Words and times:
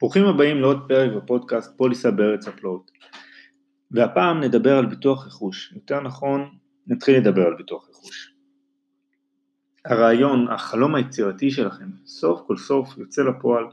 ברוכים 0.00 0.24
הבאים 0.26 0.60
לעוד 0.60 0.88
פרק 0.88 1.10
בפודקאסט 1.16 1.76
פוליסה 1.76 2.10
בארץ 2.10 2.48
הפלאות. 2.48 2.90
והפעם 3.90 4.40
נדבר 4.40 4.78
על 4.78 4.86
ביטוח 4.86 5.26
רכוש, 5.26 5.72
יותר 5.74 6.00
נכון 6.00 6.48
נתחיל 6.86 7.16
לדבר 7.16 7.46
על 7.46 7.54
ביטוח 7.54 7.88
רכוש. 7.90 8.34
הרעיון, 9.84 10.48
החלום 10.48 10.94
היצירתי 10.94 11.50
שלכם, 11.50 11.88
סוף 12.06 12.40
כל 12.46 12.56
סוף 12.56 12.98
יוצא 12.98 13.22
לפועל 13.22 13.64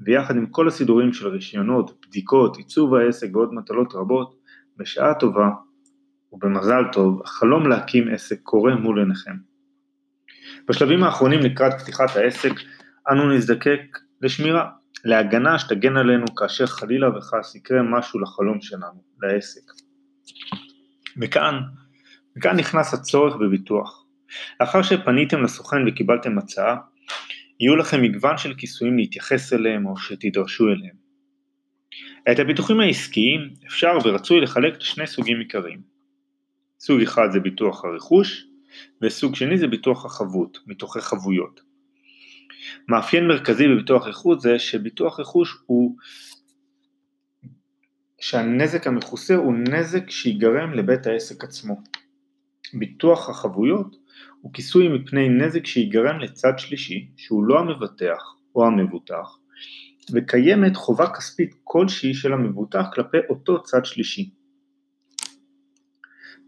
ויחד 0.00 0.36
עם 0.36 0.46
כל 0.46 0.68
הסידורים 0.68 1.12
של 1.12 1.28
רישיונות, 1.28 2.06
בדיקות, 2.06 2.56
עיצוב 2.56 2.94
העסק 2.94 3.28
ועוד 3.32 3.54
מטלות 3.54 3.94
רבות, 3.94 4.34
בשעה 4.76 5.14
טובה 5.14 5.48
ובמזל 6.32 6.82
טוב, 6.92 7.22
החלום 7.24 7.68
להקים 7.68 8.08
עסק 8.14 8.40
קורה 8.42 8.74
מול 8.74 8.98
עיניכם. 8.98 9.36
בשלבים 10.68 11.02
האחרונים 11.02 11.40
לקראת 11.40 11.72
פתיחת 11.80 12.16
העסק, 12.16 12.52
אנו 13.10 13.32
נזדקק 13.32 13.98
לשמירה, 14.20 14.70
להגנה 15.04 15.58
שתגן 15.58 15.96
עלינו 15.96 16.34
כאשר 16.34 16.66
חלילה 16.66 17.18
וחס 17.18 17.54
יקרה 17.54 17.82
משהו 17.82 18.20
לחלום 18.20 18.60
שלנו, 18.60 19.02
לעסק. 19.22 19.72
וכאן, 21.20 21.54
וכאן 22.36 22.56
נכנס 22.56 22.94
הצורך 22.94 23.36
בביטוח. 23.36 24.04
לאחר 24.60 24.82
שפניתם 24.82 25.42
לסוכן 25.42 25.88
וקיבלתם 25.88 26.38
הצעה, 26.38 26.76
יהיו 27.60 27.76
לכם 27.76 28.02
מגוון 28.02 28.38
של 28.38 28.54
כיסויים 28.54 28.96
להתייחס 28.96 29.52
אליהם 29.52 29.86
או 29.86 29.96
שתידרשו 29.96 30.68
אליהם. 30.68 31.02
את 32.32 32.38
הביטוחים 32.38 32.80
העסקיים 32.80 33.40
אפשר 33.66 33.98
ורצוי 34.04 34.40
לחלק 34.40 34.76
לשני 34.76 35.06
סוגים 35.06 35.38
עיקריים. 35.38 35.80
סוג 36.80 37.00
אחד 37.00 37.28
זה 37.32 37.40
ביטוח 37.40 37.84
הרכוש, 37.84 38.46
וסוג 39.02 39.34
שני 39.34 39.58
זה 39.58 39.66
ביטוח 39.66 40.04
החבות, 40.04 40.58
ביטוחי 40.66 41.00
חבויות. 41.00 41.71
מאפיין 42.88 43.28
מרכזי 43.28 43.68
בביטוח 43.68 44.06
רכוש 44.06 44.42
זה 44.42 44.58
שביטוח 44.58 45.20
רכוש 45.20 45.58
הוא 45.66 45.96
שהנזק 48.20 48.86
המכוסה 48.86 49.34
הוא 49.34 49.54
נזק 49.54 50.10
שיגרם 50.10 50.72
לבית 50.74 51.06
העסק 51.06 51.44
עצמו. 51.44 51.82
ביטוח 52.74 53.28
החבויות 53.28 53.96
הוא 54.40 54.52
כיסוי 54.52 54.88
מפני 54.88 55.28
נזק 55.28 55.66
שיגרם 55.66 56.20
לצד 56.20 56.52
שלישי 56.58 57.08
שהוא 57.16 57.44
לא 57.44 57.58
המבטח 57.58 58.22
או 58.54 58.66
המבוטח 58.66 59.38
וקיימת 60.12 60.76
חובה 60.76 61.06
כספית 61.06 61.54
כלשהי 61.64 62.14
של 62.14 62.32
המבוטח 62.32 62.86
כלפי 62.94 63.18
אותו 63.28 63.62
צד 63.62 63.84
שלישי. 63.84 64.30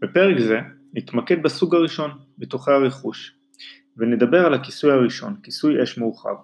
בפרק 0.01 0.39
זה 0.39 0.59
נתמקד 0.93 1.43
בסוג 1.43 1.75
הראשון, 1.75 2.11
ביטוחי 2.37 2.71
הרכוש, 2.71 3.34
ונדבר 3.97 4.45
על 4.45 4.53
הכיסוי 4.53 4.91
הראשון, 4.91 5.35
כיסוי 5.43 5.83
אש 5.83 5.97
מורחב. 5.97 6.35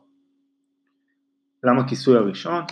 למה 1.64 1.90
כיסוי 1.90 2.18
הראשון? 2.18 2.64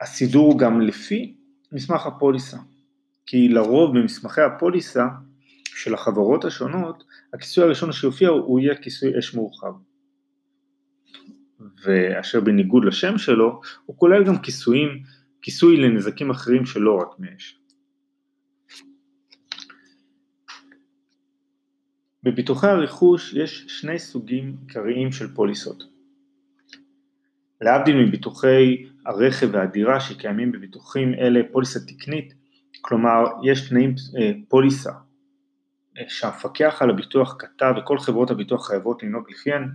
הסידור 0.00 0.58
גם 0.58 0.80
לפי 0.80 1.36
מסמך 1.72 2.06
הפוליסה, 2.06 2.56
כי 3.26 3.48
לרוב 3.48 3.98
במסמכי 3.98 4.40
הפוליסה 4.40 5.04
של 5.64 5.94
החברות 5.94 6.44
השונות, 6.44 7.04
הכיסוי 7.34 7.64
הראשון 7.64 7.92
שיופיע 7.92 8.28
הוא 8.28 8.60
יהיה 8.60 8.74
כיסוי 8.74 9.18
אש 9.18 9.34
מורחב. 9.34 9.72
ואשר 11.84 12.40
בניגוד 12.40 12.84
לשם 12.84 13.18
שלו, 13.18 13.60
הוא 13.86 13.96
כולל 13.96 14.24
גם 14.24 14.38
כיסויים, 14.38 15.02
כיסוי 15.42 15.76
לנזקים 15.76 16.30
אחרים 16.30 16.66
שלא 16.66 16.96
רק 16.96 17.18
מאש. 17.18 17.59
בביטוחי 22.22 22.66
הרכוש 22.66 23.34
יש 23.34 23.64
שני 23.68 23.98
סוגים 23.98 24.56
עיקריים 24.60 25.12
של 25.12 25.34
פוליסות. 25.34 25.84
להבדיל 27.60 27.96
מביטוחי 27.96 28.86
הרכב 29.06 29.48
והדירה 29.52 30.00
שקיימים 30.00 30.52
בביטוחים 30.52 31.14
אלה 31.14 31.40
פוליסה 31.52 31.80
תקנית, 31.80 32.34
כלומר 32.80 33.24
יש 33.44 33.68
תנאים 33.68 33.94
אה, 34.18 34.32
פוליסה 34.48 34.90
אה, 35.98 36.02
שהמפקח 36.08 36.82
על 36.82 36.90
הביטוח 36.90 37.36
כתב 37.38 37.74
וכל 37.78 37.98
חברות 37.98 38.30
הביטוח 38.30 38.66
חייבות 38.66 39.02
לנהוג 39.02 39.24
לפיהן, 39.30 39.68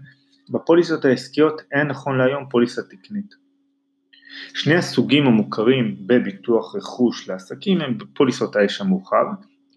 בפוליסות 0.49 1.05
העסקיות 1.05 1.61
אין 1.71 1.87
נכון 1.87 2.17
להיום 2.17 2.45
פוליסה 2.49 2.81
תקנית. 2.83 3.35
שני 4.53 4.75
הסוגים 4.75 5.27
המוכרים 5.27 5.95
בביטוח 6.07 6.75
רכוש 6.75 7.29
לעסקים 7.29 7.81
הם 7.81 7.97
פוליסות 8.13 8.55
האש 8.55 8.81
המורחב 8.81 9.25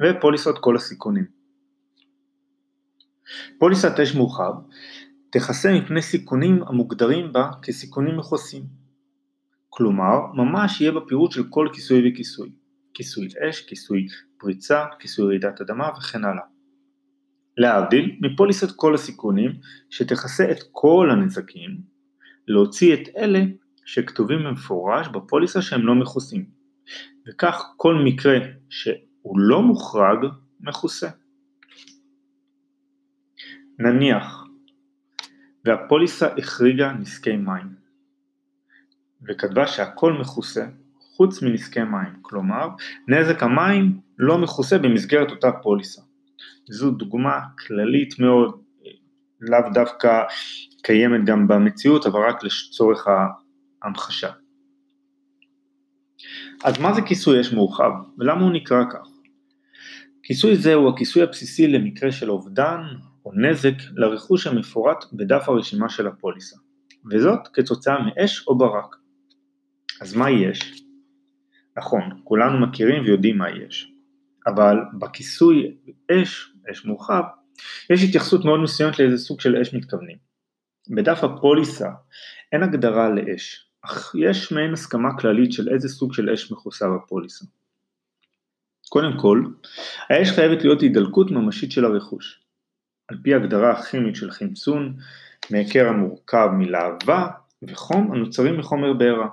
ופוליסות 0.03 0.59
כל 0.59 0.77
הסיכונים. 0.77 1.38
פוליסת 3.59 4.01
אש 4.01 4.15
מורחב 4.15 4.53
תכסה 5.31 5.73
מפני 5.73 6.03
סיכונים 6.03 6.63
המוגדרים 6.63 7.33
בה 7.33 7.51
כסיכונים 7.63 8.17
מכוסים. 8.17 8.63
כלומר, 9.69 10.27
ממש 10.35 10.81
יהיה 10.81 10.93
בה 10.93 11.01
פירוט 11.09 11.33
של 11.33 11.43
כל 11.51 11.69
כיסוי 11.73 12.11
וכיסוי. 12.11 12.51
כיסוי 12.95 13.29
אש, 13.49 13.61
כיסוי 13.61 14.07
פריצה, 14.39 14.85
כיסוי 14.99 15.27
רעידת 15.27 15.61
אדמה 15.61 15.91
וכן 15.99 16.25
הלאה. 16.25 16.43
להבדיל 17.57 18.17
מפוליסת 18.21 18.77
כל 18.77 18.95
הסיכונים 18.95 19.53
שתכסה 19.91 20.51
את 20.51 20.59
כל 20.73 21.09
הנזקים, 21.13 21.81
להוציא 22.49 22.95
את 22.95 23.09
אלה 23.17 23.43
שכתובים 23.85 24.39
במפורש 24.45 25.09
בפוליסה 25.09 25.63
שהם 25.63 25.87
לא 25.87 25.95
מכוסים, 25.95 26.45
וכך 27.29 27.63
כל 27.77 27.95
מקרה 27.95 28.39
שהוא 28.71 29.39
לא 29.39 29.63
מוחרג 29.63 30.19
מכוסה. 30.61 31.09
נניח 33.79 34.45
והפוליסה 35.65 36.29
החריגה 36.39 36.93
נזקי 36.93 37.37
מים 37.37 37.75
וכתבה 39.29 39.67
שהכל 39.67 40.13
מכוסה 40.13 40.67
חוץ 41.19 41.43
מנזקי 41.43 41.83
מים, 41.83 42.13
כלומר 42.23 42.69
נזק 43.09 43.43
המים 43.43 44.01
לא 44.19 44.39
מכוסה 44.39 44.79
במסגרת 44.79 45.31
אותה 45.31 45.53
פוליסה. 45.63 46.03
זו 46.71 46.91
דוגמה 46.91 47.41
כללית 47.67 48.19
מאוד, 48.19 48.63
לאו 49.41 49.71
דווקא 49.75 50.23
קיימת 50.83 51.25
גם 51.25 51.49
במציאות, 51.49 52.07
אבל 52.07 52.21
רק 52.29 52.37
לצורך 52.43 53.07
ההמחשה. 53.83 54.31
אז 56.65 56.79
מה 56.79 56.95
זה 56.95 57.03
כיסוי 57.03 57.41
אש 57.41 57.53
מורחב, 57.53 57.91
ולמה 58.19 58.43
הוא 58.43 58.53
נקרא 58.53 58.85
כך? 58.91 59.09
כיסוי 60.23 60.57
זה 60.57 60.75
הוא 60.75 60.91
הכיסוי 60.91 61.23
הבסיסי 61.23 61.67
למקרה 61.67 62.13
של 62.13 62.31
אובדן 62.31 62.81
או 63.25 63.33
נזק 63.35 63.75
לרכוש 63.97 64.47
המפורט 64.47 65.05
בדף 65.13 65.49
הרשימה 65.49 65.89
של 65.89 66.07
הפוליסה, 66.07 66.57
וזאת 67.11 67.49
כתוצאה 67.53 67.97
מאש 68.03 68.47
או 68.47 68.59
ברק. 68.59 68.97
אז 70.01 70.15
מה 70.15 70.31
יש? 70.31 70.83
נכון, 71.77 72.03
כולנו 72.25 72.67
מכירים 72.67 73.03
ויודעים 73.03 73.39
מה 73.39 73.51
יש, 73.51 73.93
אבל 74.47 74.77
בכיסוי 74.99 75.77
אש, 76.13 76.53
אש 76.71 76.85
מורחב, 76.85 77.23
יש 77.91 78.03
התייחסות 78.03 78.45
מאוד 78.45 78.61
מסוימת 78.61 78.99
לאיזה 78.99 79.19
סוג 79.19 79.41
של 79.41 79.57
אש 79.57 79.75
מתכוונים. 79.75 80.17
בדף 80.91 81.25
הפוליסה 81.25 81.89
אין 82.53 82.63
הגדרה 82.63 83.09
לאש, 83.09 83.71
אך 83.83 84.15
יש 84.19 84.53
מעין 84.53 84.73
הסכמה 84.73 85.19
כללית 85.19 85.53
של 85.53 85.69
איזה 85.69 85.89
סוג 85.89 86.15
של 86.15 86.31
אש 86.31 86.53
מכוסה 86.53 86.87
בפוליסה. 86.89 87.45
קודם 88.89 89.19
כל, 89.21 89.43
האש 90.09 90.31
חייבת 90.31 90.65
להיות 90.65 90.81
הידלקות 90.81 91.31
ממשית 91.31 91.73
של 91.73 91.85
הרכוש. 91.85 92.41
על 93.09 93.19
פי 93.23 93.35
הגדרה 93.35 93.71
הכימית 93.71 94.17
של 94.17 94.31
חמצון, 94.31 94.97
מהיכר 95.51 95.89
המורכב 95.89 96.49
מלהבה 96.53 97.29
וחום 97.63 98.13
הנוצרים 98.13 98.59
מחומר 98.59 98.93
בעירה. 98.93 99.29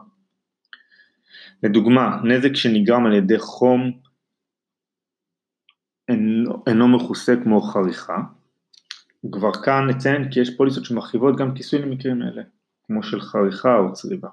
לדוגמה, 1.64 2.20
נזק 2.24 2.56
שנגרם 2.56 3.06
על 3.06 3.14
ידי 3.14 3.40
חום 3.40 4.00
אינו, 6.10 6.64
אינו 6.68 6.88
מכוסה 6.88 7.34
כמו 7.44 7.62
חריכה. 7.62 8.18
כבר 9.32 9.54
כאן 9.54 9.88
נציין 9.90 10.32
כי 10.32 10.40
יש 10.40 10.58
פוליסות 10.58 10.86
שמרחיבות 10.86 11.38
גם 11.38 11.56
כיסוי 11.56 11.80
למקרים 11.80 12.22
אלה, 12.22 12.44
כמו 12.84 13.04
של 13.04 13.22
חריכה 13.22 13.78
או 13.78 13.94
צריבה. 13.94 14.30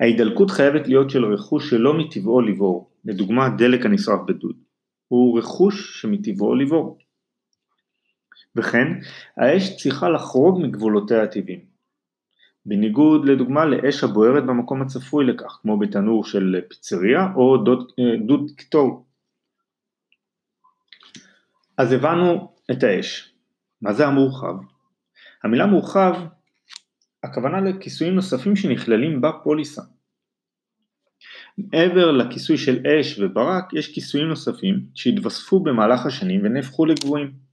ההידלקות 0.00 0.50
חייבת 0.50 0.88
להיות 0.88 1.10
של 1.10 1.24
רכוש 1.24 1.70
שלא 1.70 1.98
מטבעו 1.98 2.40
לבעור, 2.40 2.90
לדוגמה 3.04 3.48
דלק 3.48 3.86
הנשרף 3.86 4.20
בדוד. 4.26 4.56
הוא 5.08 5.38
רכוש 5.38 6.00
שמטבעו 6.00 6.54
לבעור. 6.54 7.03
וכן, 8.56 8.86
האש 9.36 9.76
צריכה 9.76 10.08
לחרוג 10.08 10.60
מגבולותיה 10.62 11.22
הטבעיים. 11.22 11.74
בניגוד 12.66 13.28
לדוגמה 13.28 13.64
לאש 13.64 14.04
הבוערת 14.04 14.46
במקום 14.46 14.82
הצפוי 14.82 15.24
לכך, 15.26 15.58
כמו 15.62 15.78
בתנור 15.78 16.24
של 16.24 16.60
פיצריה 16.68 17.28
או 17.34 17.56
דוד, 17.56 17.92
דוד 18.26 18.50
קיטור. 18.56 19.06
אז 21.78 21.92
הבנו 21.92 22.54
את 22.70 22.82
האש. 22.82 23.34
מה 23.82 23.92
זה 23.92 24.06
המורחב? 24.06 24.54
המילה 25.44 25.66
מורחב, 25.66 26.14
הכוונה 27.22 27.60
לכיסויים 27.60 28.14
נוספים 28.14 28.56
שנכללים 28.56 29.20
בפוליסה. 29.20 29.82
מעבר 31.58 32.10
לכיסוי 32.10 32.58
של 32.58 32.86
אש 32.86 33.18
וברק, 33.18 33.72
יש 33.72 33.94
כיסויים 33.94 34.28
נוספים 34.28 34.86
שהתווספו 34.94 35.60
במהלך 35.60 36.06
השנים 36.06 36.40
ונהפכו 36.44 36.86
לגבוהים. 36.86 37.43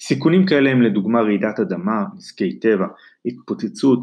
סיכונים 0.00 0.46
כאלה 0.46 0.70
הם 0.70 0.82
לדוגמה 0.82 1.20
רעידת 1.20 1.60
אדמה, 1.60 2.04
נזקי 2.16 2.58
טבע, 2.58 2.86
התפוצצות, 3.26 4.00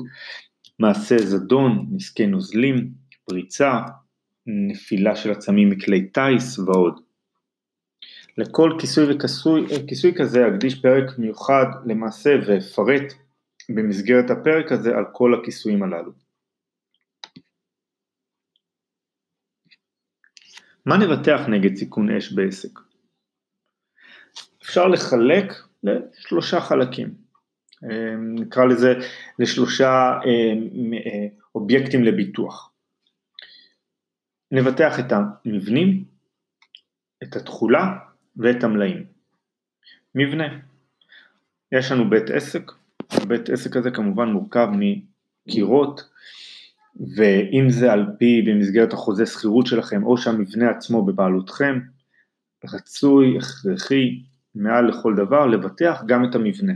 מעשה 0.79 1.17
זדון, 1.17 1.85
נזקי 1.91 2.27
נוזלים, 2.27 2.91
פריצה, 3.25 3.81
נפילה 4.47 5.15
של 5.15 5.31
עצמים 5.31 5.69
מכלי 5.69 6.07
טיס 6.07 6.59
ועוד. 6.59 6.99
לכל 8.37 8.77
כיסוי 8.79 9.15
וכיסוי 9.15 9.65
כיסוי 9.87 10.13
כזה 10.17 10.47
אקדיש 10.47 10.81
פרק 10.81 11.19
מיוחד 11.19 11.65
למעשה 11.85 12.35
ואפרט 12.47 13.13
במסגרת 13.69 14.29
הפרק 14.29 14.71
הזה 14.71 14.97
על 14.97 15.05
כל 15.11 15.33
הכיסויים 15.33 15.83
הללו. 15.83 16.11
מה 20.85 20.97
נבטח 20.97 21.41
נגד 21.47 21.75
סיכון 21.75 22.09
אש 22.11 22.33
בעסק? 22.33 22.88
אפשר 24.69 24.87
לחלק 24.87 25.53
לשלושה 25.83 26.61
חלקים, 26.61 27.13
אמ, 27.83 28.35
נקרא 28.35 28.65
לזה 28.65 28.93
לשלושה 29.39 30.19
אמ, 30.25 30.93
אה, 30.93 31.27
אובייקטים 31.55 32.03
לביטוח. 32.03 32.71
נבטח 34.51 34.99
את 34.99 35.11
המבנים, 35.11 36.03
את 37.23 37.35
התכולה 37.35 37.97
ואת 38.37 38.63
המלאים. 38.63 39.05
מבנה, 40.15 40.59
יש 41.71 41.91
לנו 41.91 42.09
בית 42.09 42.29
עסק, 42.29 42.71
הבית 43.11 43.49
עסק 43.49 43.75
הזה 43.75 43.91
כמובן 43.91 44.29
מורכב 44.29 44.67
מקירות, 44.71 46.01
ואם 47.15 47.69
זה 47.69 47.91
על 47.93 48.05
פי 48.19 48.41
במסגרת 48.41 48.93
החוזה 48.93 49.25
שכירות 49.25 49.67
שלכם 49.67 50.03
או 50.03 50.17
שהמבנה 50.17 50.69
עצמו 50.69 51.05
בבעלותכם, 51.05 51.79
רצוי, 52.73 53.37
הכרחי, 53.37 54.28
מעל 54.55 54.87
לכל 54.87 55.15
דבר, 55.15 55.47
לבטח 55.47 56.01
גם 56.05 56.29
את 56.29 56.35
המבנה. 56.35 56.73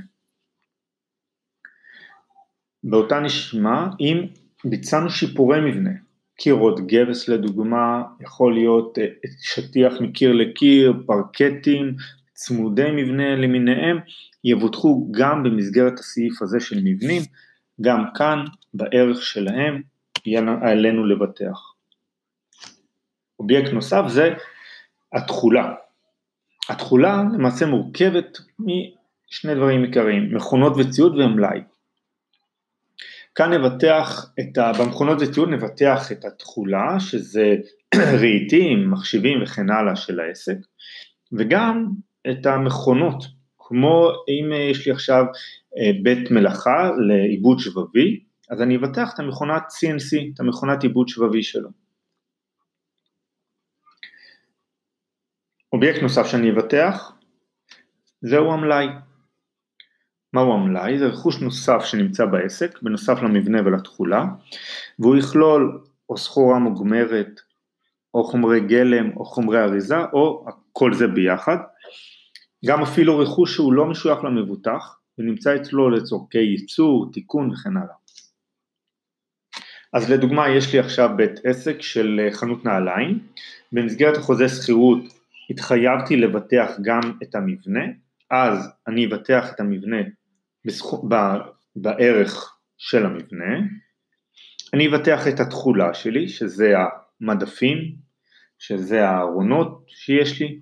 באותה 2.83 3.19
נשמע, 3.19 3.87
אם 3.99 4.27
ביצענו 4.65 5.09
שיפורי 5.09 5.71
מבנה, 5.71 5.91
קירות 6.37 6.87
גבס 6.87 7.29
לדוגמה, 7.29 8.03
יכול 8.21 8.53
להיות 8.53 8.97
אה, 8.99 9.05
שטיח 9.41 9.93
מקיר 10.01 10.33
לקיר, 10.33 10.93
פרקטים, 11.05 11.95
צמודי 12.33 12.91
מבנה 12.91 13.35
למיניהם, 13.35 13.97
יבוטחו 14.43 15.07
גם 15.11 15.43
במסגרת 15.43 15.99
הסעיף 15.99 16.41
הזה 16.41 16.59
של 16.59 16.79
מבנים, 16.83 17.21
גם 17.81 18.03
כאן 18.15 18.45
בערך 18.73 19.23
שלהם 19.23 19.81
יהיה 20.25 20.41
עלינו 20.61 21.05
לבטח. 21.05 21.73
אובייקט 23.39 23.73
נוסף 23.73 24.03
זה 24.07 24.33
התכולה. 25.13 25.73
התכולה 26.69 27.24
למעשה 27.33 27.65
מורכבת 27.65 28.38
משני 28.60 29.56
דברים 29.56 29.83
עיקריים, 29.83 30.36
מכונות 30.36 30.74
וציוד 30.77 31.15
ומלאי. 31.15 31.60
כאן 33.36 33.54
נבטח, 33.54 34.25
את 34.39 34.57
ה... 34.57 34.71
במכונות 34.80 35.18
וציוד 35.21 35.50
נבטח 35.50 36.12
את 36.12 36.25
התכולה, 36.25 37.00
שזה 37.00 37.56
רהיטים, 38.21 38.92
מחשבים 38.92 39.44
וכן 39.44 39.69
הלאה 39.69 39.95
של 39.95 40.19
העסק, 40.19 40.57
וגם 41.31 41.88
את 42.31 42.45
המכונות, 42.45 43.24
כמו 43.60 44.10
אם 44.30 44.51
יש 44.71 44.88
לי 44.88 44.92
עכשיו 44.92 45.24
אה, 45.77 45.92
בית 46.04 46.31
מלאכה 46.31 46.92
לעיבוד 47.07 47.60
שבבי, 47.60 48.19
אז 48.50 48.62
אני 48.62 48.75
אבטח 48.75 49.13
את 49.13 49.19
המכונת 49.19 49.63
CNC, 49.63 50.33
את 50.33 50.39
המכונת 50.39 50.83
עיבוד 50.83 51.07
שבבי 51.07 51.44
שלו. 51.44 51.82
אובייקט 55.83 56.01
נוסף 56.01 56.25
שאני 56.25 56.51
אבטח 56.51 57.12
זהו 58.21 58.51
המלאי. 58.51 58.88
מהו 60.33 60.53
המלאי? 60.53 61.00
זה 61.00 61.06
רכוש 61.06 61.41
נוסף 61.41 61.85
שנמצא 61.85 62.25
בעסק, 62.25 62.81
בנוסף 62.81 63.18
למבנה 63.21 63.62
ולתכולה, 63.65 64.25
והוא 65.00 65.15
יכלול 65.15 65.81
או 66.09 66.18
סחורה 66.18 66.59
מוגמרת, 66.59 67.41
או 68.13 68.24
חומרי 68.24 68.59
גלם, 68.59 69.18
או 69.18 69.25
חומרי 69.25 69.63
אריזה, 69.63 69.97
או 70.13 70.45
כל 70.71 70.94
זה 70.94 71.07
ביחד. 71.07 71.57
גם 72.65 72.81
אפילו 72.81 73.19
רכוש 73.19 73.53
שהוא 73.53 73.74
לא 73.74 73.86
משוייך 73.86 74.24
למבוטח, 74.24 75.00
ונמצא 75.18 75.56
אצלו 75.56 75.89
לצורכי 75.89 76.38
ייצור, 76.38 77.09
תיקון 77.13 77.51
וכן 77.51 77.77
הלאה. 77.77 77.95
אז 79.94 80.12
לדוגמה 80.12 80.50
יש 80.50 80.74
לי 80.74 80.79
עכשיו 80.79 81.09
בית 81.18 81.39
עסק 81.44 81.81
של 81.81 82.27
חנות 82.31 82.65
נעליים, 82.65 83.19
במסגרת 83.71 84.18
החוזה 84.18 84.50
שכירות 84.50 85.22
התחייבתי 85.49 86.15
לבטח 86.15 86.71
גם 86.81 87.01
את 87.23 87.35
המבנה, 87.35 87.83
אז 88.31 88.69
אני 88.87 89.05
אבטח 89.05 89.53
את 89.53 89.59
המבנה 89.59 89.97
בסכו, 90.65 91.07
ב, 91.09 91.15
בערך 91.75 92.57
של 92.77 93.05
המבנה, 93.05 93.59
אני 94.73 94.87
אבטח 94.87 95.27
את 95.27 95.39
התכולה 95.39 95.93
שלי, 95.93 96.27
שזה 96.27 96.73
המדפים, 97.21 97.95
שזה 98.59 99.09
הארונות 99.09 99.83
שיש 99.87 100.41
לי, 100.41 100.59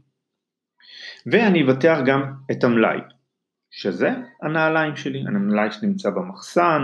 ואני 1.26 1.64
אבטח 1.64 1.98
גם 2.06 2.34
את 2.52 2.64
המלאי, 2.64 2.98
שזה 3.72 4.10
הנעליים 4.42 4.96
שלי, 4.96 5.20
המלאי 5.28 5.72
שנמצא 5.72 6.10
במחסן, 6.10 6.82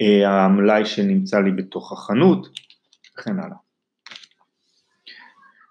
אה, 0.00 0.44
המלאי 0.44 0.84
שנמצא 0.84 1.40
לי 1.40 1.50
בתוך 1.50 1.92
החנות, 1.92 2.48
וכן 3.18 3.38
הלאה. 3.38 3.56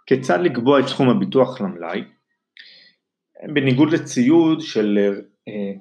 כיצד 0.10 0.40
לקבוע 0.40 0.80
את 0.80 0.88
סכום 0.88 1.10
הביטוח 1.10 1.62
למלאי? 1.62 2.04
בניגוד 3.54 3.94
לציוד 3.94 4.62
של 4.62 4.98
אה, 5.48 5.74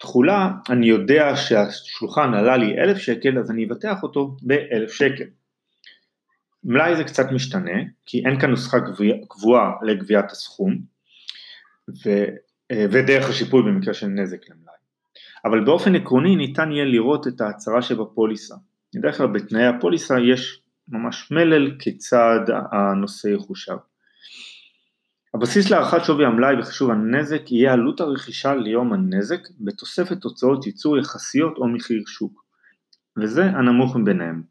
תכולה, 0.00 0.50
אני 0.70 0.86
יודע 0.86 1.36
שהשולחן 1.36 2.34
עלה 2.34 2.56
לי 2.56 2.78
אלף 2.78 2.98
שקל, 2.98 3.38
אז 3.38 3.50
אני 3.50 3.64
אבטח 3.64 4.02
אותו 4.02 4.36
באלף 4.42 4.92
שקל. 4.92 5.24
מלאי 6.64 6.96
זה 6.96 7.04
קצת 7.04 7.32
משתנה, 7.32 7.82
כי 8.06 8.22
אין 8.26 8.40
כאן 8.40 8.50
נוסחה 8.50 8.78
קבועה 9.28 9.72
לגביית 9.82 10.30
הסכום, 10.30 10.78
ו, 11.88 12.24
אה, 12.70 12.86
ודרך 12.90 13.30
השיפוי 13.30 13.62
במקרה 13.62 13.94
של 13.94 14.06
נזק 14.06 14.48
למלאי. 14.50 14.74
אבל 15.44 15.64
באופן 15.64 15.94
עקרוני 15.94 16.36
ניתן 16.36 16.72
יהיה 16.72 16.84
לראות 16.84 17.26
את 17.26 17.40
ההצהרה 17.40 17.82
שבפוליסה. 17.82 18.54
בדרך 18.94 19.16
כלל 19.16 19.26
בתנאי 19.26 19.66
הפוליסה 19.66 20.14
יש 20.20 20.60
ממש 20.88 21.30
מלל 21.30 21.78
כיצד 21.78 22.40
הנושא 22.72 23.28
יחושב. 23.28 23.76
הבסיס 25.34 25.70
להערכת 25.70 26.04
שווי 26.04 26.26
המלאי 26.26 26.60
וחישוב 26.60 26.90
הנזק 26.90 27.52
יהיה 27.52 27.72
עלות 27.72 28.00
הרכישה 28.00 28.54
ליום 28.54 28.92
הנזק 28.92 29.40
בתוספת 29.60 30.24
הוצאות 30.24 30.66
ייצור 30.66 30.98
יחסיות 30.98 31.56
או 31.56 31.68
מחיר 31.68 32.02
שוק, 32.06 32.44
וזה 33.16 33.44
הנמוך 33.44 33.96
מביניהם. 33.96 34.42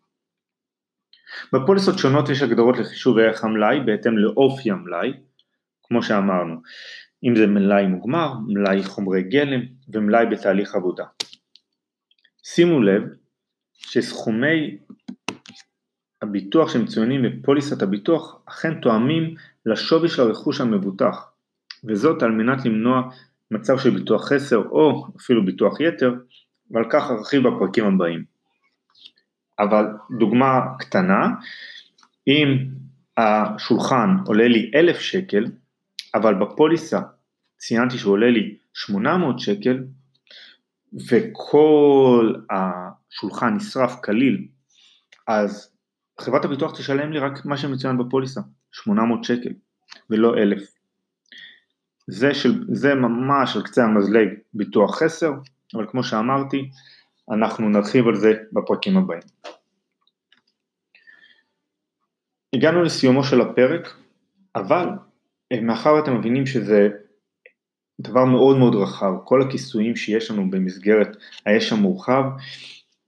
בפוליסות 1.54 1.98
שונות 1.98 2.30
יש 2.30 2.42
הגדרות 2.42 2.78
לחישוב 2.78 3.18
ערך 3.18 3.44
המלאי 3.44 3.80
בהתאם 3.86 4.18
לאופי 4.18 4.72
המלאי, 4.72 5.14
כמו 5.84 6.04
שאמרנו, 6.04 6.56
אם 7.24 7.36
זה 7.36 7.48
מלאי 7.48 7.88
מוגמר, 7.88 8.34
מלאי 8.48 8.84
חומרי 8.84 9.24
גלם 9.24 9.62
ומלאי 9.94 10.26
בתהליך 10.26 10.76
עבודה. 10.76 11.06
שימו 12.44 12.82
לב 12.82 13.04
שסכומי 13.74 14.78
הביטוח 16.26 16.70
שמצוינים 16.70 17.22
בפוליסת 17.24 17.82
הביטוח 17.82 18.42
אכן 18.46 18.74
תואמים 18.82 19.36
לשווי 19.66 20.10
של 20.10 20.22
הרכוש 20.22 20.62
המבוטח, 20.62 21.32
וזאת 21.84 22.24
על 22.24 22.32
מנת 22.32 22.66
למנוע 22.66 23.02
מצב 23.52 23.78
של 23.78 23.90
ביטוח 23.90 24.30
חסר 24.30 24.58
או 24.58 25.08
אפילו 25.18 25.46
ביטוח 25.46 25.80
יתר, 25.80 26.14
ועל 26.72 26.86
כך 26.90 27.12
ארחיב 27.12 27.48
בפרקים 27.48 27.86
הבאים. 27.86 28.24
אבל 29.60 29.86
דוגמה 30.20 30.62
קטנה, 30.80 31.28
אם 32.28 32.58
השולחן 33.18 34.10
עולה 34.26 34.48
לי 34.48 34.72
אלף 34.76 35.00
שקל, 35.00 35.46
אבל 36.16 36.34
בפוליסה 36.34 37.00
ציינתי 37.58 37.98
שהוא 37.98 38.14
עולה 38.14 38.30
לי 38.30 38.58
800 38.74 39.40
שקל, 39.40 39.84
וכל 41.10 42.34
השולחן 42.50 43.56
נשרף 43.56 43.96
כליל, 44.04 44.48
אז 45.28 45.75
חברת 46.20 46.46
הביטוח 46.46 46.78
תשלם 46.78 47.12
לי 47.12 47.20
רק 47.20 47.46
מה 47.46 47.58
שמצוין 47.58 47.98
בפוליסה, 47.98 48.42
800 48.72 49.24
שקל, 49.24 49.50
ולא 50.10 50.38
1,000. 50.38 50.68
זה, 52.08 52.34
של, 52.34 52.66
זה 52.72 52.96
ממש 52.96 53.56
על 53.56 53.64
קצה 53.64 53.84
המזלג 53.84 54.28
ביטוח 54.54 55.00
חסר, 55.00 55.32
אבל 55.74 55.86
כמו 55.88 56.04
שאמרתי, 56.04 56.70
אנחנו 57.32 57.70
נרחיב 57.70 58.08
על 58.08 58.16
זה 58.16 58.34
בפרקים 58.52 58.98
הבאים. 58.98 59.22
הגענו 62.54 62.84
לסיומו 62.84 63.24
של 63.24 63.42
הפרק, 63.42 63.98
אבל 64.56 64.90
אה, 65.52 65.62
מאחר 65.62 65.94
ואתם 65.94 66.18
מבינים 66.18 66.46
שזה 66.46 66.90
דבר 68.00 68.26
מאוד 68.26 68.58
מאוד 68.58 68.76
רחב, 68.76 69.14
כל 69.24 69.42
הכיסויים 69.42 69.96
שיש 69.96 70.32
לנו 70.32 70.50
במסגרת 70.50 71.18
האש 71.46 71.74
המורחב, 71.74 72.24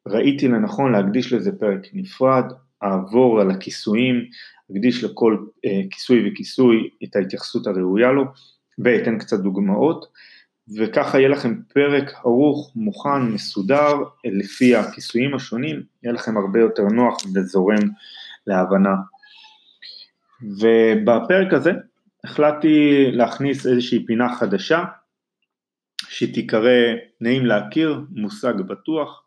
ראיתי 0.07 0.47
לנכון 0.47 0.91
להקדיש 0.91 1.33
לזה 1.33 1.51
פרק 1.59 1.81
נפרד, 1.93 2.53
אעבור 2.83 3.41
על 3.41 3.51
הכיסויים, 3.51 4.25
אקדיש 4.71 5.03
לכל 5.03 5.37
אה, 5.65 5.81
כיסוי 5.89 6.29
וכיסוי 6.29 6.89
את 7.03 7.15
ההתייחסות 7.15 7.67
הראויה 7.67 8.11
לו 8.11 8.23
ואתן 8.79 9.17
קצת 9.17 9.39
דוגמאות 9.39 10.05
וככה 10.77 11.19
יהיה 11.19 11.29
לכם 11.29 11.61
פרק 11.73 12.13
ערוך, 12.25 12.71
מוכן, 12.75 13.21
מסודר, 13.21 13.95
לפי 14.25 14.75
הכיסויים 14.75 15.35
השונים, 15.35 15.83
יהיה 16.03 16.13
לכם 16.13 16.37
הרבה 16.37 16.59
יותר 16.59 16.83
נוח 16.83 17.17
וזורם 17.35 17.89
להבנה. 18.47 18.95
ובפרק 20.41 21.53
הזה 21.53 21.71
החלטתי 22.23 23.05
להכניס 23.11 23.67
איזושהי 23.67 24.05
פינה 24.05 24.35
חדשה, 24.35 24.83
שתיקרא 26.09 26.93
נעים 27.21 27.45
להכיר, 27.45 28.01
מושג 28.09 28.53
בטוח. 28.61 29.23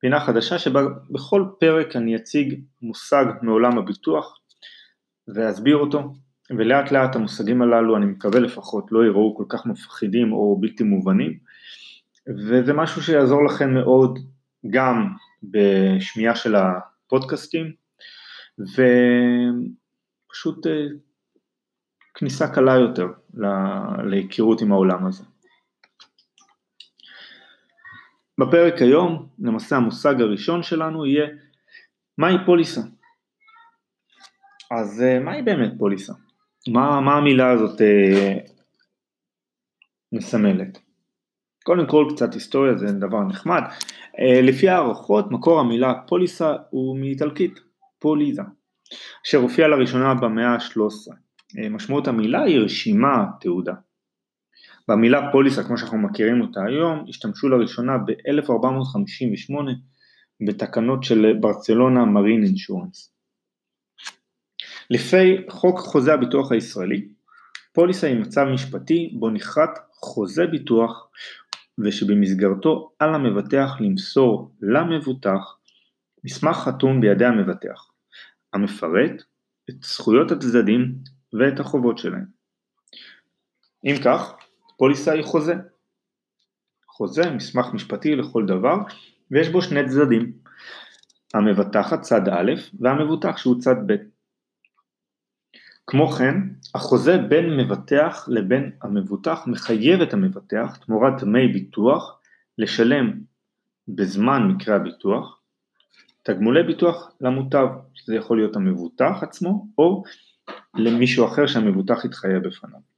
פינה 0.00 0.20
חדשה 0.20 0.58
שבה 0.58 0.80
בכל 1.10 1.44
פרק 1.60 1.96
אני 1.96 2.16
אציג 2.16 2.60
מושג 2.82 3.24
מעולם 3.42 3.78
הביטוח 3.78 4.38
ואסביר 5.28 5.76
אותו, 5.76 6.14
ולאט 6.50 6.92
לאט 6.92 7.16
המושגים 7.16 7.62
הללו, 7.62 7.96
אני 7.96 8.06
מקווה 8.06 8.40
לפחות, 8.40 8.92
לא 8.92 9.04
יראו 9.04 9.36
כל 9.36 9.44
כך 9.48 9.66
מפחידים 9.66 10.32
או 10.32 10.58
בלתי 10.60 10.84
מובנים, 10.84 11.38
וזה 12.28 12.72
משהו 12.72 13.02
שיעזור 13.02 13.44
לכם 13.44 13.74
מאוד 13.74 14.18
גם 14.70 15.14
בשמיעה 15.42 16.34
של 16.34 16.54
הפודקאסטים, 16.54 17.72
ופשוט 20.28 20.66
אה, 20.66 20.86
כניסה 22.14 22.48
קלה 22.48 22.74
יותר 22.74 23.06
להיכרות 24.04 24.60
עם 24.60 24.72
העולם 24.72 25.06
הזה. 25.06 25.24
בפרק 28.40 28.82
היום, 28.82 29.26
למעשה 29.38 29.76
המושג 29.76 30.20
הראשון 30.20 30.62
שלנו 30.62 31.06
יהיה 31.06 31.26
מהי 32.18 32.36
פוליסה. 32.46 32.80
אז 34.70 35.02
אה, 35.02 35.20
מהי 35.20 35.42
באמת 35.42 35.72
פוליסה? 35.78 36.12
מה, 36.68 37.00
מה 37.00 37.14
המילה 37.14 37.50
הזאת 37.50 37.80
אה, 37.80 38.38
מסמלת? 40.12 40.78
קודם 41.64 41.86
כל 41.86 42.06
קצת 42.14 42.34
היסטוריה 42.34 42.76
זה 42.76 42.92
דבר 42.92 43.20
נחמד. 43.20 43.62
אה, 44.18 44.40
לפי 44.42 44.68
הערכות 44.68 45.30
מקור 45.30 45.60
המילה 45.60 45.94
פוליסה 46.06 46.56
הוא 46.70 46.98
מאיטלקית, 46.98 47.60
פוליזה, 47.98 48.42
אשר 49.26 49.38
הופיע 49.38 49.68
לראשונה 49.68 50.14
במאה 50.14 50.54
ה-13. 50.54 51.14
אה, 51.58 51.68
משמעות 51.68 52.08
המילה 52.08 52.42
היא 52.42 52.60
רשימה, 52.60 53.26
תעודה. 53.40 53.74
במילה 54.88 55.32
פוליסה, 55.32 55.64
כמו 55.64 55.78
שאנחנו 55.78 55.98
מכירים 55.98 56.40
אותה 56.40 56.60
היום, 56.64 57.04
השתמשו 57.08 57.48
לראשונה 57.48 57.98
ב-1458 57.98 59.54
בתקנות 60.46 61.04
של 61.04 61.32
ברצלונה 61.40 62.04
מרין 62.04 62.44
אינשורנס. 62.44 63.12
לפי 64.90 65.36
חוק 65.48 65.78
חוזה 65.78 66.14
הביטוח 66.14 66.52
הישראלי, 66.52 67.08
פוליסה 67.72 68.06
היא 68.06 68.20
מצב 68.20 68.44
משפטי 68.54 69.10
בו 69.18 69.30
נכרת 69.30 69.70
חוזה 69.92 70.46
ביטוח 70.46 71.08
ושבמסגרתו 71.78 72.92
על 72.98 73.14
המבטח 73.14 73.76
למסור 73.80 74.52
למבוטח 74.62 75.56
מסמך 76.24 76.56
חתום 76.56 77.00
בידי 77.00 77.24
המבטח, 77.24 77.90
המפרט 78.52 79.22
את 79.70 79.82
זכויות 79.82 80.30
הצדדים 80.30 80.94
ואת 81.32 81.60
החובות 81.60 81.98
שלהם. 81.98 82.24
אם 83.84 83.94
כך, 84.04 84.32
פוליסה 84.80 85.12
היא 85.12 85.24
חוזה. 85.24 85.54
חוזה, 86.88 87.30
מסמך 87.30 87.66
משפטי 87.74 88.16
לכל 88.16 88.46
דבר, 88.46 88.76
ויש 89.30 89.48
בו 89.48 89.62
שני 89.62 89.88
צדדים, 89.88 90.32
המבטחת 91.34 92.00
צד 92.00 92.28
א' 92.28 92.52
והמבוטח 92.80 93.36
שהוא 93.36 93.60
צד 93.60 93.74
ב'. 93.86 93.96
כמו 95.86 96.08
כן, 96.08 96.34
החוזה 96.74 97.18
בין 97.18 97.56
מבטח 97.56 98.28
לבין 98.28 98.70
המבוטח 98.82 99.42
מחייב 99.46 100.00
את 100.00 100.12
המבטח 100.12 100.76
תמורת 100.86 101.22
דמי 101.22 101.48
ביטוח 101.48 102.20
לשלם 102.58 103.20
בזמן 103.88 104.48
מקרה 104.48 104.76
הביטוח 104.76 105.40
תגמולי 106.22 106.62
ביטוח 106.62 107.12
למוטב, 107.20 107.66
שזה 107.94 108.14
יכול 108.16 108.38
להיות 108.38 108.56
המבוטח 108.56 109.18
עצמו 109.22 109.66
או 109.78 110.02
למישהו 110.74 111.26
אחר 111.26 111.46
שהמבוטח 111.46 112.04
יתחייב 112.04 112.48
בפניו. 112.48 112.89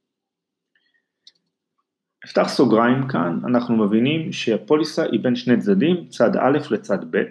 נפתח 2.24 2.48
סוגריים 2.48 3.08
כאן, 3.08 3.38
אנחנו 3.46 3.76
מבינים 3.76 4.32
שהפוליסה 4.32 5.02
היא 5.02 5.20
בין 5.22 5.36
שני 5.36 5.60
צדדים, 5.60 6.08
צד 6.08 6.36
א' 6.36 6.58
לצד 6.70 6.98
ב', 7.10 7.22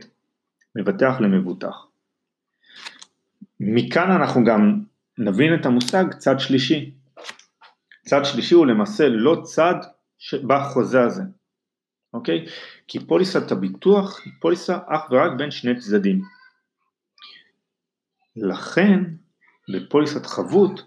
מבטח 0.76 1.16
למבוטח. 1.20 1.86
מכאן 3.60 4.12
אנחנו 4.12 4.44
גם 4.44 4.84
נבין 5.18 5.56
את 5.56 5.66
המושג 5.66 6.14
צד 6.18 6.40
שלישי. 6.40 6.92
צד 8.06 8.22
שלישי 8.24 8.56
הוא 8.56 8.66
למעשה 8.66 9.10
לא 9.10 9.42
צד 9.44 9.76
בחוזה 10.48 11.02
הזה, 11.04 11.24
אוקיי? 12.14 12.46
כי 12.88 13.06
פוליסת 13.06 13.52
הביטוח 13.52 14.22
היא 14.26 14.34
פוליסה 14.40 14.78
אך 14.88 15.12
ורק 15.12 15.32
בין 15.38 15.52
שני 15.52 15.80
צדדים. 15.80 16.22
לכן 18.36 19.04
בפוליסת 19.74 20.26
חבות, 20.26 20.84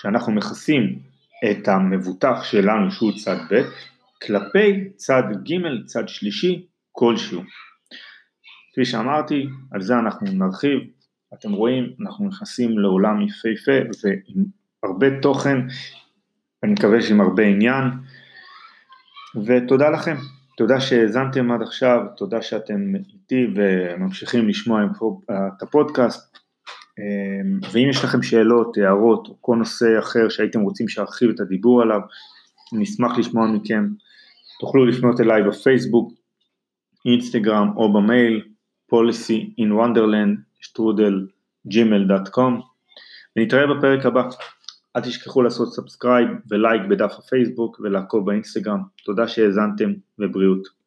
שאנחנו 0.00 0.32
מכסים 0.32 1.13
את 1.50 1.68
המבוטח 1.68 2.44
שלנו 2.44 2.90
שהוא 2.90 3.12
צד 3.24 3.36
ב', 3.50 3.62
כלפי 4.22 4.88
צד 4.96 5.22
ג', 5.44 5.84
צד 5.86 6.08
שלישי 6.08 6.66
כלשהו. 6.92 7.42
כפי 8.72 8.84
שאמרתי, 8.84 9.46
על 9.72 9.80
זה 9.82 9.98
אנחנו 9.98 10.26
נרחיב, 10.32 10.78
אתם 11.34 11.52
רואים, 11.52 11.92
אנחנו 12.00 12.28
נכנסים 12.28 12.78
לעולם 12.78 13.22
יפהפה 13.22 13.78
ועם 14.04 14.44
הרבה 14.82 15.20
תוכן, 15.22 15.58
אני 16.62 16.72
מקווה 16.72 17.02
שעם 17.02 17.20
הרבה 17.20 17.42
עניין, 17.42 17.84
ותודה 19.46 19.90
לכם, 19.90 20.16
תודה 20.56 20.80
שהאזנתם 20.80 21.50
עד 21.50 21.62
עכשיו, 21.62 22.00
תודה 22.16 22.42
שאתם 22.42 22.94
איתי 22.96 23.46
וממשיכים 23.54 24.48
לשמוע 24.48 24.82
את 25.28 25.62
הפודקאסט, 25.62 26.38
ואם 27.72 27.88
יש 27.90 28.04
לכם 28.04 28.22
שאלות, 28.22 28.76
הערות 28.76 29.28
או 29.28 29.36
כל 29.40 29.56
נושא 29.56 29.98
אחר 29.98 30.28
שהייתם 30.28 30.60
רוצים 30.60 30.88
שארחיב 30.88 31.30
את 31.30 31.40
הדיבור 31.40 31.82
עליו, 31.82 32.00
אני 32.74 32.84
אשמח 32.84 33.18
לשמוע 33.18 33.46
מכם, 33.46 33.88
תוכלו 34.60 34.86
לפנות 34.86 35.20
אליי 35.20 35.42
בפייסבוק, 35.42 36.12
אינסטגרם 37.06 37.68
או 37.76 37.92
במייל 37.92 38.42
policy 38.92 39.60
in 39.60 39.72
wonderland 39.80 40.40
שטרודל 40.60 41.26
gmail.com 41.68 42.52
ונתראה 43.36 43.74
בפרק 43.74 44.06
הבא. 44.06 44.28
אל 44.96 45.00
תשכחו 45.00 45.42
לעשות 45.42 45.72
subscribe 45.74 46.28
ו 46.50 46.56
like 46.56 46.82
בדף 46.90 47.12
הפייסבוק 47.18 47.80
ולעקוב 47.80 48.26
באינסטגרם. 48.26 48.82
תודה 49.04 49.28
שהאזנתם 49.28 49.92
ובריאות. 50.18 50.83